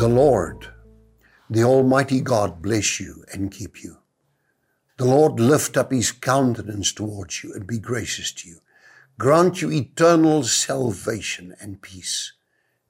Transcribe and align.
The 0.00 0.08
Lord, 0.08 0.66
the 1.50 1.62
Almighty 1.62 2.22
God 2.22 2.62
bless 2.62 3.00
you 3.00 3.22
and 3.34 3.52
keep 3.52 3.82
you. 3.82 3.98
The 4.96 5.04
Lord 5.04 5.38
lift 5.38 5.76
up 5.76 5.92
his 5.92 6.10
countenance 6.10 6.90
towards 6.90 7.44
you 7.44 7.52
and 7.52 7.66
be 7.66 7.78
gracious 7.78 8.32
to 8.32 8.48
you. 8.48 8.60
Grant 9.18 9.60
you 9.60 9.70
eternal 9.70 10.42
salvation 10.44 11.54
and 11.60 11.82
peace 11.82 12.32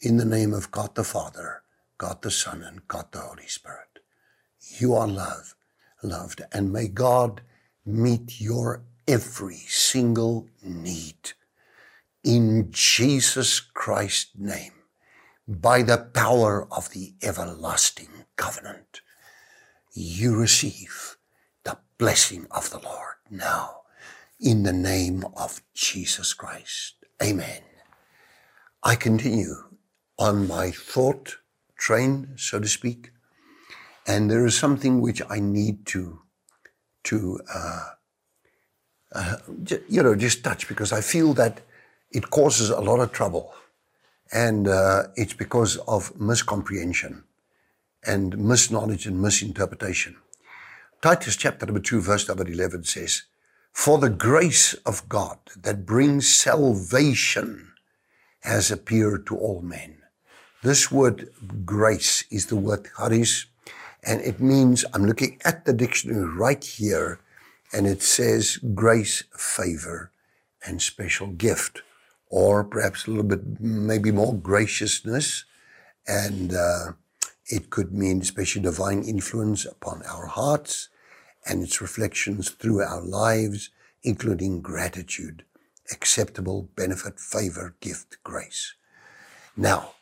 in 0.00 0.16
the 0.16 0.24
name 0.24 0.52
of 0.52 0.72
God 0.72 0.96
the 0.96 1.04
Father, 1.04 1.62
God 1.96 2.22
the 2.22 2.30
Son, 2.32 2.60
and 2.64 2.88
God 2.88 3.12
the 3.12 3.20
Holy 3.20 3.46
Spirit. 3.46 4.00
You 4.80 4.96
are 4.96 5.06
loved, 5.06 5.54
loved, 6.02 6.42
and 6.50 6.72
may 6.72 6.88
God 6.88 7.40
meet 7.84 8.40
your 8.40 8.82
every 9.06 9.62
single 9.68 10.48
need 10.60 11.34
in 12.24 12.66
Jesus 12.72 13.60
Christ's 13.60 14.32
name 14.36 14.75
by 15.46 15.82
the 15.82 15.98
power 15.98 16.66
of 16.72 16.90
the 16.90 17.14
everlasting 17.22 18.24
covenant. 18.36 19.00
You 19.92 20.36
receive 20.36 21.16
the 21.64 21.78
blessing 21.98 22.46
of 22.50 22.70
the 22.70 22.80
Lord 22.80 23.14
now 23.30 23.82
in 24.40 24.64
the 24.64 24.72
name 24.72 25.24
of 25.36 25.62
Jesus 25.72 26.34
Christ. 26.34 26.94
Amen. 27.22 27.62
I 28.82 28.94
continue 28.94 29.54
on 30.18 30.46
my 30.46 30.70
thought 30.70 31.36
train, 31.76 32.34
so 32.36 32.58
to 32.58 32.68
speak, 32.68 33.10
and 34.06 34.30
there 34.30 34.46
is 34.46 34.56
something 34.56 35.00
which 35.00 35.22
I 35.28 35.40
need 35.40 35.86
to 35.86 36.20
to 37.04 37.40
uh, 37.54 37.84
uh, 39.12 39.36
you 39.88 40.02
know 40.02 40.14
just 40.14 40.44
touch 40.44 40.68
because 40.68 40.92
I 40.92 41.00
feel 41.00 41.32
that 41.34 41.60
it 42.10 42.30
causes 42.30 42.70
a 42.70 42.80
lot 42.80 43.00
of 43.00 43.12
trouble, 43.12 43.52
and 44.32 44.68
uh, 44.68 45.04
it's 45.16 45.34
because 45.34 45.76
of 45.88 46.14
miscomprehension 46.14 47.22
and 48.06 48.36
misknowledge 48.38 49.06
and 49.06 49.20
misinterpretation. 49.20 50.16
Titus 51.02 51.36
chapter 51.36 51.66
number 51.66 51.80
2, 51.80 52.00
verse 52.00 52.26
number 52.28 52.46
11 52.46 52.84
says, 52.84 53.22
For 53.72 53.98
the 53.98 54.10
grace 54.10 54.74
of 54.84 55.08
God 55.08 55.38
that 55.56 55.86
brings 55.86 56.32
salvation 56.34 57.72
has 58.40 58.70
appeared 58.70 59.26
to 59.26 59.36
all 59.36 59.60
men. 59.60 59.98
This 60.62 60.90
word 60.90 61.28
grace 61.64 62.24
is 62.30 62.46
the 62.46 62.56
word 62.56 62.88
charis, 62.96 63.46
and 64.02 64.20
it 64.20 64.40
means, 64.40 64.84
I'm 64.94 65.04
looking 65.04 65.38
at 65.44 65.64
the 65.64 65.72
dictionary 65.72 66.26
right 66.26 66.64
here, 66.64 67.20
and 67.72 67.86
it 67.86 68.02
says 68.02 68.58
grace, 68.74 69.24
favor, 69.36 70.10
and 70.64 70.80
special 70.80 71.28
gift, 71.28 71.82
or 72.28 72.64
perhaps 72.64 73.06
a 73.06 73.10
little 73.10 73.24
bit, 73.24 73.60
maybe 73.60 74.10
more 74.10 74.34
graciousness 74.34 75.44
and 76.06 76.54
uh, 76.54 76.92
it 77.48 77.70
could 77.70 77.92
mean 77.92 78.20
especially 78.20 78.62
divine 78.62 79.02
influence 79.02 79.64
upon 79.64 80.02
our 80.06 80.26
hearts 80.26 80.88
and 81.44 81.62
its 81.62 81.80
reflections 81.80 82.50
through 82.50 82.82
our 82.82 83.00
lives, 83.00 83.70
including 84.02 84.60
gratitude, 84.60 85.44
acceptable 85.92 86.68
benefit, 86.74 87.20
favor, 87.20 87.76
gift, 87.80 88.18
grace. 88.24 88.74
Now, 89.56 89.92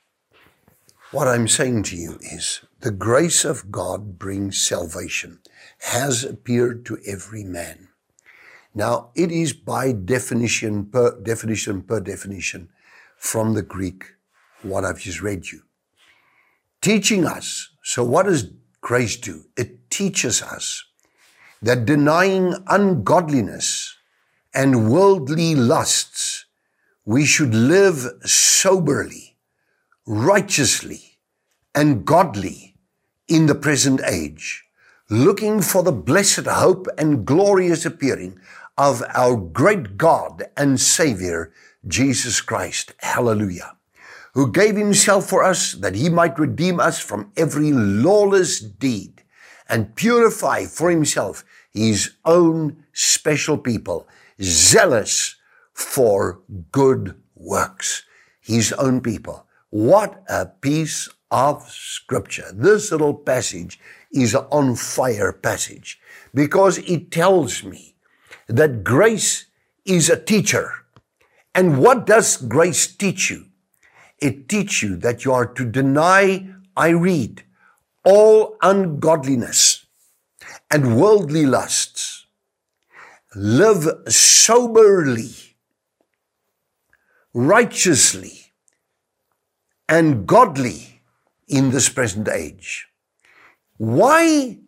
what 1.11 1.29
I'm 1.29 1.49
saying 1.49 1.85
to 1.85 1.97
you 1.97 2.19
is 2.21 2.63
the 2.81 2.91
grace 2.91 3.45
of 3.45 3.71
God 3.71 4.19
brings 4.19 4.67
salvation, 4.67 5.41
has 5.81 6.25
appeared 6.25 6.85
to 6.87 6.99
every 7.07 7.45
man. 7.45 7.89
Now, 8.75 9.11
it 9.15 9.31
is 9.31 9.53
by 9.53 9.93
definition, 9.93 10.87
per 10.87 11.21
definition, 11.21 11.83
per 11.83 12.01
definition, 12.01 12.69
from 13.17 13.55
the 13.55 13.63
Greek, 13.63 14.05
what 14.63 14.85
I've 14.85 14.99
just 14.99 15.23
read 15.23 15.47
you 15.47 15.63
teaching 16.85 17.25
us. 17.25 17.71
So, 17.83 18.05
what 18.05 18.27
does 18.27 18.51
grace 18.83 19.17
do? 19.17 19.47
It 19.57 19.91
teaches 19.91 20.43
us 20.43 20.85
that 21.63 21.87
denying 21.87 22.55
ungodliness 22.67 23.97
and 24.53 24.91
worldly 24.93 25.55
lusts, 25.55 26.45
we 27.07 27.25
should 27.25 27.55
live 27.55 28.05
soberly, 28.25 29.37
righteously, 30.07 31.19
and 31.75 32.05
godly 32.05 32.77
in 33.29 33.47
the 33.47 33.55
present 33.55 34.03
age, 34.07 34.65
looking 35.09 35.63
for 35.63 35.83
the 35.83 35.93
blessed 35.93 36.47
hope 36.47 36.87
and 36.99 37.25
glorious 37.27 37.87
appearing 37.87 38.39
of 38.77 39.03
our 39.15 39.37
great 39.37 39.97
God 39.97 40.45
and 40.57 40.81
Savior, 40.81 41.53
Jesus 41.87 42.41
Christ. 42.41 42.93
Hallelujah 42.99 43.77
who 44.35 44.51
gave 44.51 44.75
himself 44.77 45.29
for 45.29 45.45
us 45.45 45.75
that 45.75 45.95
he 45.95 46.09
might 46.09 46.39
redeem 46.39 46.81
us 46.81 46.99
from 46.99 47.31
every 47.37 47.71
lawless 47.73 48.59
deed 48.59 49.23
and 49.69 49.95
purify 49.95 50.65
for 50.65 50.91
himself 50.91 51.45
his 51.73 52.13
own 52.25 52.85
special 52.93 53.59
people, 53.59 54.07
zealous 54.41 55.37
for 55.73 56.41
good 56.71 57.15
works. 57.35 58.05
His 58.41 58.73
own 58.75 59.01
people. 59.01 59.47
What 59.71 60.23
a 60.29 60.47
piece 60.47 61.09
of 61.31 61.69
scripture. 61.69 62.53
This 62.53 62.93
little 62.93 63.15
passage 63.15 63.81
is 64.13 64.35
an 64.35 64.45
on 64.51 64.77
fire 64.77 65.33
passage 65.33 65.99
because 66.35 66.79
it 66.79 67.11
tells 67.11 67.65
me 67.65 67.94
that 68.49 68.85
grace 68.85 69.47
is 69.85 70.11
a 70.11 70.21
teacher. 70.21 70.71
And 71.55 71.79
what 71.79 72.07
does 72.07 72.37
grace 72.37 72.87
teach 72.87 73.31
you? 73.31 73.47
it 74.25 74.49
teach 74.49 74.83
you 74.83 74.97
that 74.97 75.25
you 75.25 75.33
are 75.33 75.47
to 75.47 75.65
deny, 75.67 76.49
I 76.77 76.89
read, 76.89 77.43
all 78.05 78.57
ungodliness 78.63 79.87
and 80.71 80.99
worldly 80.99 81.45
lusts. 81.45 82.27
Live 83.37 83.87
soberly, 84.09 85.35
righteously, 87.35 88.53
and 89.89 90.27
godly 90.27 91.03
in 91.49 91.71
this 91.71 91.89
present 91.89 92.29
age. 92.29 92.87
Why, 93.77 94.59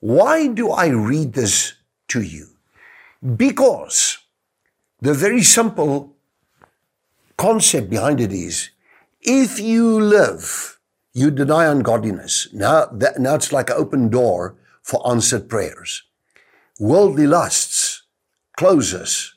why 0.00 0.48
do 0.48 0.70
I 0.70 0.88
read 0.88 1.32
this 1.32 1.74
to 2.08 2.20
you? 2.20 2.48
Because 3.36 4.18
the 5.00 5.12
very 5.12 5.42
simple 5.42 6.16
concept 7.36 7.90
behind 7.90 8.20
it 8.20 8.32
is 8.32 8.70
if 9.20 9.60
you 9.60 10.00
live, 10.00 10.78
you 11.12 11.30
deny 11.30 11.66
ungodliness. 11.66 12.48
Now, 12.52 12.86
that, 12.86 13.18
now 13.18 13.34
it's 13.34 13.52
like 13.52 13.68
an 13.70 13.76
open 13.76 14.08
door 14.08 14.56
for 14.82 15.06
answered 15.08 15.48
prayers. 15.48 16.02
Worldly 16.78 17.26
lusts 17.26 18.02
closes 18.56 19.34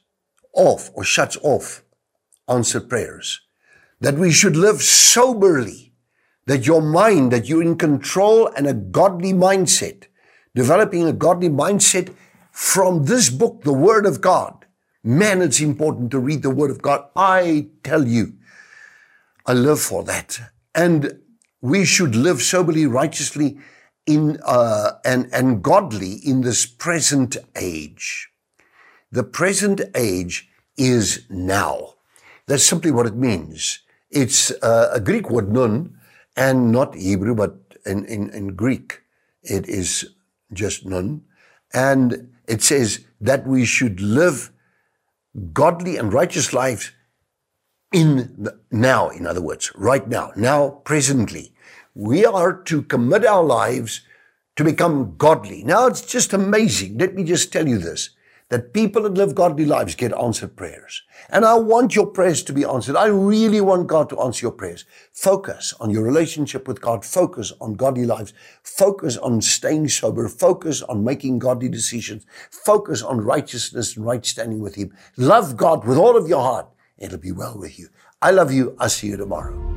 off 0.54 0.90
or 0.94 1.04
shuts 1.04 1.38
off 1.42 1.84
answered 2.48 2.90
prayers. 2.90 3.42
That 4.00 4.16
we 4.16 4.32
should 4.32 4.56
live 4.56 4.82
soberly. 4.82 5.94
That 6.46 6.68
your 6.68 6.82
mind, 6.82 7.32
that 7.32 7.48
you're 7.48 7.62
in 7.62 7.78
control 7.78 8.48
and 8.56 8.68
a 8.68 8.74
godly 8.74 9.34
mindset. 9.34 10.06
Developing 10.56 11.08
a 11.08 11.14
godly 11.14 11.50
mindset 11.50 12.14
from 12.54 13.06
this 13.06 13.30
book, 13.30 13.64
the 13.64 13.74
Word 13.74 14.06
of 14.06 14.22
God. 14.22 14.66
Man, 15.04 15.42
it's 15.42 15.60
important 15.60 16.12
to 16.12 16.20
read 16.20 16.44
the 16.44 16.52
Word 16.52 16.70
of 16.72 16.82
God. 16.82 17.10
I 17.16 17.68
tell 17.84 18.08
you, 18.08 18.34
I 19.46 19.54
live 19.54 19.82
for 19.82 20.04
that. 20.04 20.40
And 20.74 21.20
we 21.62 21.84
should 21.84 22.16
live 22.16 22.42
soberly, 22.42 22.86
righteously, 22.86 23.58
in 24.06 24.38
uh, 24.46 24.92
and 25.04 25.30
and 25.34 25.64
godly 25.64 26.14
in 26.24 26.42
this 26.42 26.66
present 26.66 27.38
age. 27.56 28.30
The 29.12 29.24
present 29.24 29.82
age 29.96 30.50
is 30.78 31.26
now. 31.30 31.96
That's 32.46 32.66
simply 32.66 32.92
what 32.92 33.06
it 33.06 33.16
means. 33.16 33.80
It's 34.12 34.52
uh, 34.62 34.92
a 34.94 35.00
Greek 35.00 35.30
word 35.30 35.52
nun, 35.52 35.98
and 36.36 36.72
not 36.72 36.96
Hebrew, 36.96 37.34
but 37.34 37.56
in, 37.86 38.06
in, 38.06 38.30
in 38.30 38.56
Greek 38.56 39.02
it 39.42 39.68
is 39.68 40.14
just 40.52 40.86
nun, 40.86 41.24
and 41.74 42.33
it 42.48 42.62
says 42.62 43.06
that 43.22 43.48
we 43.48 43.66
should 43.66 44.00
live 44.00 44.52
godly 45.54 45.98
and 45.98 46.14
righteous 46.14 46.54
lives 46.54 46.92
in 47.92 48.36
the, 48.38 48.60
now, 48.72 49.10
in 49.10 49.28
other 49.28 49.42
words, 49.42 49.72
right 49.76 50.08
now, 50.08 50.32
now, 50.36 50.82
presently. 50.84 51.54
We 51.96 52.26
are 52.26 52.62
to 52.64 52.82
commit 52.82 53.26
our 53.26 53.44
lives 53.44 54.02
to 54.56 54.64
become 54.64 55.16
godly. 55.18 55.64
Now, 55.64 55.88
it's 55.88 56.02
just 56.02 56.34
amazing. 56.34 56.98
Let 56.98 57.16
me 57.16 57.24
just 57.24 57.54
tell 57.54 57.68
you 57.68 57.78
this 57.78 58.10
that 58.54 58.72
people 58.72 59.02
that 59.02 59.16
live 59.16 59.34
godly 59.34 59.66
lives 59.66 59.96
get 59.96 60.14
answered 60.14 60.56
prayers. 60.56 61.02
And 61.30 61.44
I 61.44 61.56
want 61.56 61.96
your 61.96 62.06
prayers 62.06 62.44
to 62.44 62.54
be 62.54 62.64
answered. 62.64 62.96
I 62.96 63.08
really 63.08 63.62
want 63.62 63.88
God 63.88 64.10
to 64.10 64.20
answer 64.22 64.46
your 64.46 64.52
prayers. 64.52 64.86
Focus 65.12 65.74
on 65.80 65.90
your 65.90 66.04
relationship 66.04 66.68
with 66.68 66.80
God. 66.80 67.04
Focus 67.04 67.52
on 67.60 67.74
godly 67.74 68.06
lives. 68.06 68.32
Focus 68.62 69.18
on 69.18 69.42
staying 69.42 69.88
sober. 69.88 70.28
Focus 70.28 70.84
on 70.84 71.04
making 71.04 71.40
godly 71.40 71.68
decisions. 71.68 72.28
Focus 72.52 73.02
on 73.02 73.22
righteousness 73.22 73.98
and 73.98 74.06
right 74.06 74.24
standing 74.24 74.60
with 74.60 74.76
Him. 74.76 74.94
Love 75.18 75.58
God 75.58 75.84
with 75.84 75.98
all 75.98 76.16
of 76.16 76.30
your 76.30 76.42
heart 76.42 76.68
it'll 77.00 77.18
be 77.18 77.32
well 77.32 77.58
with 77.58 77.80
you. 77.80 77.90
I 78.22 78.30
love 78.30 78.52
you. 78.52 78.76
I'll 78.80 78.88
see 78.88 79.08
you 79.08 79.18
tomorrow. 79.18 79.73